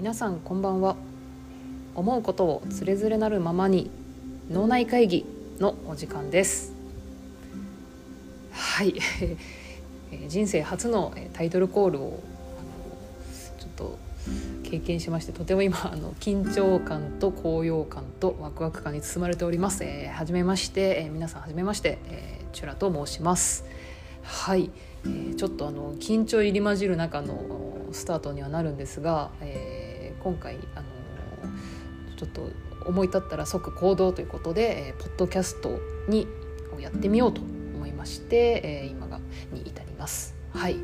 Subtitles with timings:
[0.00, 0.96] 皆さんこんばんは
[1.94, 3.90] 思うことをつれづれなるままに
[4.50, 5.26] 脳内会議
[5.58, 6.72] のお時間です
[8.50, 8.94] はい
[10.26, 12.22] 人生初のタイトルコールを
[13.58, 13.98] ちょっと
[14.62, 19.84] 経験しましてとても今あの緊張感と高揚感とワクワク感に包まれております。
[19.84, 23.66] えー、はじめまして、えー、皆さんはじめまして、えー、チュラと申します。
[24.22, 24.70] はい、
[25.04, 27.38] えー、ちょっとあの緊張入り混じる中の
[27.92, 29.89] スタートにはなるんですが、えー、
[30.22, 30.86] 今回あの
[32.16, 32.50] ちょっと
[32.86, 36.26] 思い立ったら即行動ということで、えー、ポッドキャストに
[36.76, 39.20] をやってみようと思いまして、えー、今が
[39.52, 40.34] に至ります。
[40.52, 40.76] はい、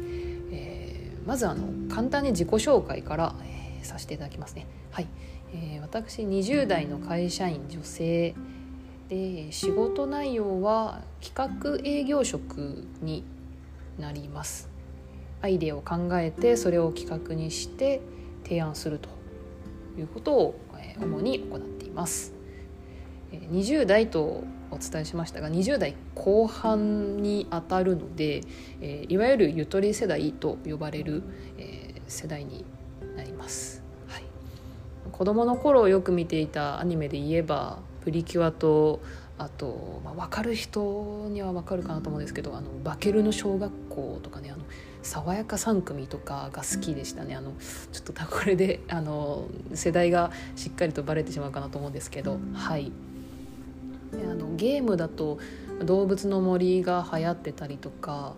[0.51, 4.67] えー、まずあの簡単に自己紹介から、えー、させていただきますね。
[4.91, 5.07] はい、
[5.53, 8.35] えー、私20代の会社員女性
[9.09, 13.25] で仕事内容は企画営業職に
[13.99, 14.69] なります
[15.43, 18.01] アイデアを考えてそれを企画にして
[18.45, 19.09] 提案すると
[19.97, 20.61] いうことを
[21.01, 22.35] 主に行っています。
[23.33, 28.43] 20代とお伝えしましたが20代後半にあたるので
[29.09, 31.23] いわゆるゆとり世代と呼ばれる
[32.09, 32.65] 世代に
[33.17, 34.25] なります、はい、
[35.13, 39.01] 子供の頃よく見ていたアニメで言えばプリキュアと
[39.39, 44.63] あと、まあ、分かる人には分かるかなと思うんですけど「あのバケルの小学校」とかね「あの
[45.03, 47.37] 爽やか3組」とかが好きでしたね。
[47.37, 47.53] あの
[47.93, 52.39] ちょっとこれであの世代がしっかりとバレてしまうかなと思うんですけど。
[52.55, 52.93] はい。
[54.15, 55.39] あのゲームだと
[55.85, 58.35] 「動物の森」が流行ってたりとか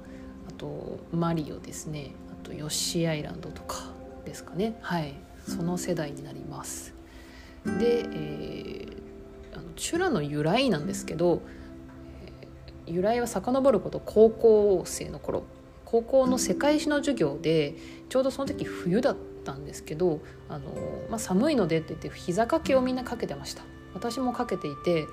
[0.49, 2.13] あと「マリオ」ですね。
[2.33, 3.93] あと「ヨッシーアイランド」とか
[4.25, 4.77] ですかね。
[4.81, 5.15] はい。
[5.47, 6.93] その世代になります。
[7.65, 8.88] で、えー
[9.79, 11.41] チュラの由来なんですけど、
[12.87, 15.45] 由来は遡ること高校生の頃。
[15.85, 17.75] 高校の世界史の授業で
[18.11, 20.71] ちょうどその時冬だったんですけどあの、
[21.09, 23.63] まあ、寒いのでって言って膝掛けをみんなかけてました。
[23.95, 25.07] 私もかけていて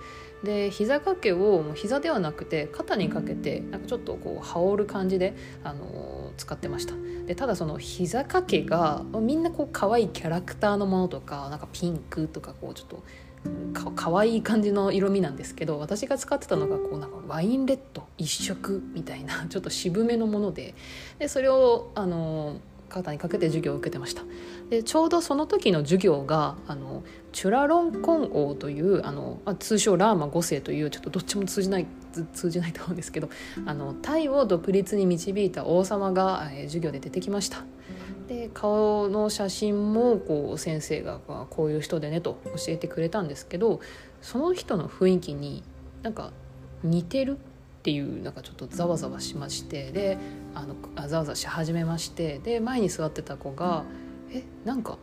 [0.43, 5.33] で膝掛けをもう膝ではなくて肩にかけてなんかちょっとこう羽織る感じで
[5.63, 6.93] あの使ってました。
[7.25, 13.03] でただその膝掛けがみんなこう可愛いキャラクターのものとかなんかピンクとかこうちょっと
[13.73, 20.73] かかわいい感じの色味なんですけど私が使ってたのがこうなんかワインレッド一色みたいな ちょっと渋めのもので
[21.19, 22.57] でそれをあの
[22.87, 24.23] 肩にかけて授業を受けてました。
[24.69, 31.87] でちょうどその時の授業があのチュラロンコン王というあの、通称ラーマ5世というちょっとどっちも通じない
[32.33, 33.29] 通じないと思うんですけど
[33.65, 37.63] あのタイを独立に導いた王様が、えー、授業で出てきました。
[38.27, 41.19] で顔の写真もこう先生が
[41.49, 43.81] こういう人でねと教えてくれたんですけど
[44.21, 45.63] その人の雰囲気に
[46.01, 46.31] なんか
[46.83, 50.17] 似てるっていうなんかちょっとざわざわしましてで
[50.55, 53.83] あのあざわざし始めましてで前に座ってた子が
[54.33, 54.97] 「えなんか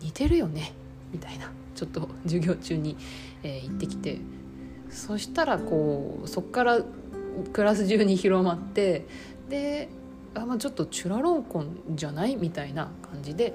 [0.00, 0.72] 似てるよね」
[1.12, 2.96] みたいなちょっと授業中に、
[3.42, 4.18] えー、言ってきて
[4.90, 6.80] そしたらこうそっから
[7.52, 9.06] クラス中に広まって
[9.48, 9.88] で
[10.42, 13.54] あ、まあ、ちょっとチュラロンコンじゃないみたいな感じで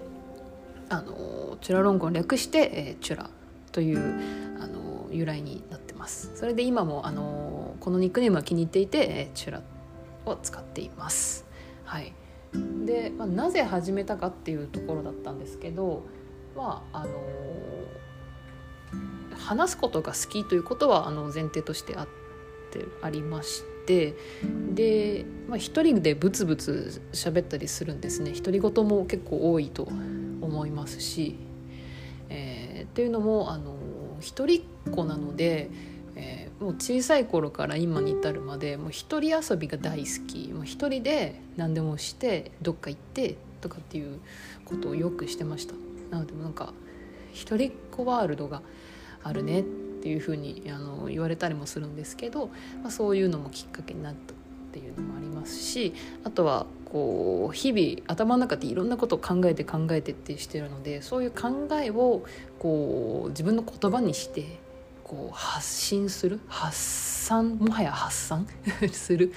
[0.89, 3.29] あのチュラロンコン略して、えー、チュラ
[3.71, 3.99] という
[4.61, 6.31] あの由来になってます。
[6.35, 9.61] それで今もあのこのニックネームは気に入っていて、えー、チュラ
[10.25, 11.45] を使っています。
[11.85, 12.13] はい。
[12.85, 16.03] で、まあ、なぜ始めたかっていうところだったんですけど
[16.55, 17.13] まああの
[19.37, 22.22] 話すことが好きということはあの前提としてあって
[23.01, 24.15] ありまして
[24.73, 28.31] で、まあ、一人でブツブツ喋ったりするんですね。
[28.31, 29.87] 独り言も結構多いと
[30.41, 31.35] 思いますし、
[32.29, 33.75] えー、っていうのもあの
[34.19, 35.69] 一人っ子なので、
[36.15, 40.51] えー、もう小さい頃から今に至るまでもう一人遊びが大好き。
[40.53, 44.19] もう一人で何でもしてどっか行ってとかっていう
[44.65, 45.73] ことをよくしてました。
[46.09, 46.73] なのでなんか
[47.31, 48.61] 一人っ子ワールドが
[49.23, 49.63] あるねっ
[50.03, 52.47] ていうふうにあの言われたりもするんですけど、
[52.81, 54.35] まあ、そういうのもきっかけになったっ
[54.73, 55.93] ていうのもありますし
[56.25, 62.25] あとはこう日々頭の中でいろんなことを考えて考えてってしてるのでそういう考えを
[62.59, 64.59] こう自分の言葉にして
[65.05, 68.45] こう発信する発散もはや発散
[68.91, 69.31] する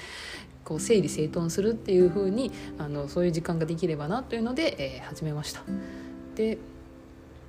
[0.65, 5.63] こう整理整頓するっていう風にあにそういう時間ができればなというので、えー、始めました。
[6.35, 6.59] で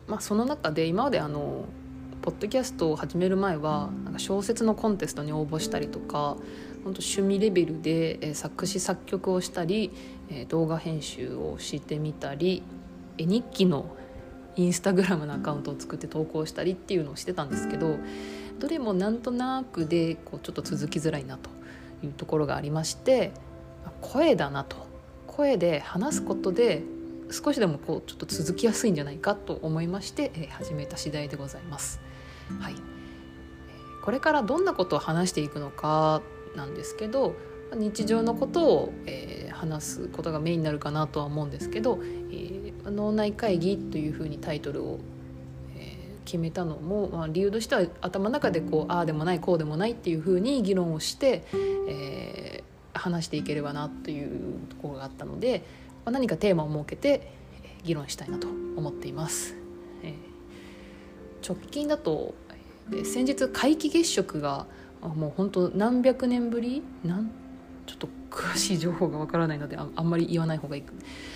[0.07, 1.65] まあ、その中で今まであの
[2.27, 6.35] ポッドキャストを始める前はなんか小説のコンテストに応募したりとか
[6.83, 9.93] 本当趣味レベルで、作詞作曲をしたり、
[10.49, 12.63] 動画編集をしてみたり
[13.17, 13.95] 絵日記の
[14.57, 17.95] インスタグラムのアカウントを作って投稿したりっていうのをしてたんですけど
[18.59, 21.49] どれもなんとなくでこうちょっと続きづらいなと
[22.03, 23.31] いうところがありまして
[24.01, 24.75] 声だなと
[25.27, 26.83] 声で話すことで
[27.31, 31.99] 少しでもこうちょっと続きやすいんじゃないかと思いまして、始めた次第でございます。
[32.59, 32.75] はい、
[34.03, 36.21] これからどんなことを話していくのか
[36.55, 37.35] なんですけど
[37.75, 41.99] 日常のことを、えー、話すことがメインになるかなとは思うんですけど
[42.31, 44.99] 「えー、脳内会議」というふうにタイトルを、
[45.75, 51.43] えー、決めたのも、まあ、理由としては頭の中でこうああでもないこうでもないっていうふうに議論をして、
[51.89, 55.65] えー、話していければなというところがあったので、
[56.05, 57.33] まあ、何かテーマを設けて
[57.83, 59.55] 議論したいなと思っています。
[60.03, 60.13] えー、
[61.47, 62.33] 直近だと
[63.03, 64.65] 先日皆既月食が
[65.01, 66.81] もう本当何百年ぶり？
[67.03, 67.31] なん？
[67.85, 70.83] ちょっと詳しい情報がわからないのであんまり言わない方がいい、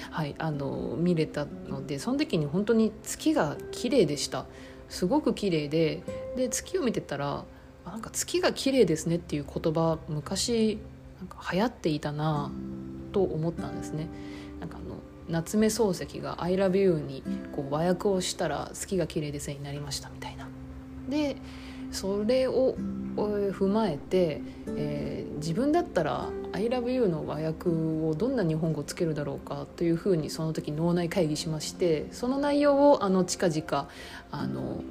[0.09, 4.45] はい、あの見れたのでその時に本当に月が綺麗でした。
[4.89, 6.03] すごく綺麗で
[6.35, 7.45] で月を見てたら
[7.85, 10.79] なんか月が綺麗ですねっていう言葉昔
[11.19, 12.51] なんか流行っていたな
[13.13, 14.07] と思ったんですね。
[14.59, 14.97] なんかあの
[15.29, 17.23] 夏目漱石が「I love you」に
[17.55, 20.47] こう和訳をしたら「月が綺麗です」になりましたみたいな。
[21.09, 21.37] で
[21.91, 22.75] それを
[23.17, 24.41] 踏まえて、
[24.77, 33.89] えー、自分だったら「ILOVEYOU」の和訳をどんな日本語をつけるだろうかというふうにその時脳内会議しましてその内容をあの近々
[34.31, 34.83] あの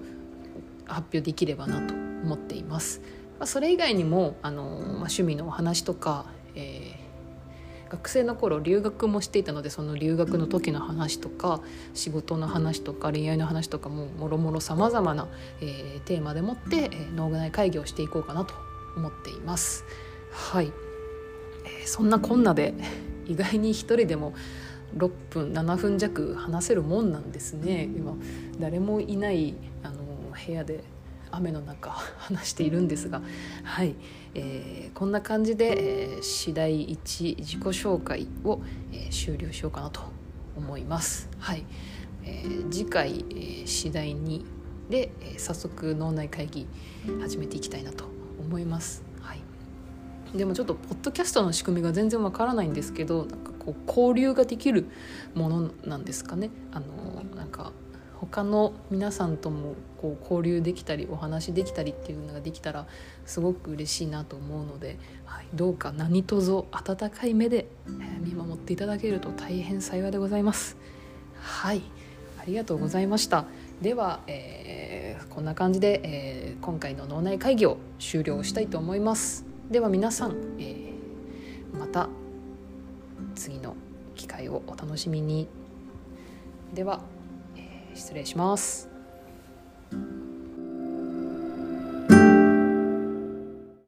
[0.85, 3.01] 発表できればなと思っています。
[3.39, 7.00] まあ、それ以外にもあの、まあ、趣味のお話とか、えー
[7.91, 11.61] 学生の頃留学もしていたのでその留学の時の話とか
[11.93, 15.27] 仕事の話とか恋愛の話とかももろもろさまざまな、
[15.61, 18.55] えー、テーマでもって、えー、脳内会議をしていこうかなと
[18.97, 19.85] 思っています。
[20.31, 20.73] はい、
[21.65, 22.75] えー、そんなこんなで
[23.27, 24.35] 意外に一人でも
[24.97, 28.15] 6分7分弱話せるもんなんですね今
[28.59, 29.97] 誰もいないあの
[30.47, 30.83] 部屋で
[31.33, 33.23] 雨の中 話しているんですが
[33.65, 33.95] はい、
[34.35, 38.61] えー、こんな感じで、えー、次第1自己紹介を、
[38.93, 40.01] えー、終了しようかなと
[40.57, 41.29] 思います。
[41.39, 41.65] はい
[42.25, 44.45] えー、次回、えー、次第2
[44.91, 46.67] で、えー、早速脳内会議
[47.21, 48.05] 始めていきたいなと
[48.41, 49.03] 思います。
[49.21, 49.41] はい、
[50.37, 54.87] でもちょっとポッドキャストの仕組みが全然わからないんですけどなんかこう交流ができる
[55.35, 56.51] ものなんですかね。
[56.73, 57.73] あのなんか
[58.21, 62.87] 他の皆さんともこう交流できたりお話できたりっていうのができたら
[63.25, 67.67] すごく嬉しいなと思うので、はい、どうか何卒温かい目で
[68.21, 70.77] 見守っていただけると大変幸いでございます。
[71.41, 71.83] はい
[72.39, 73.45] ありがとうございました。
[73.81, 79.47] では、えー、こんな感じで、えー、今回の脳内会議を終了したいと思います。
[79.71, 82.09] では皆さん、えー、また
[83.35, 83.77] 次の
[84.15, 85.49] 機会をお楽しみに。
[86.75, 87.01] では。
[87.95, 88.90] 失礼します。